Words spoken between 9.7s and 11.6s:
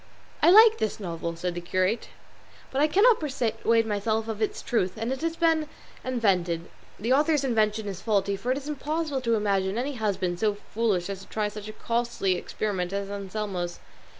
any husband so foolish as to try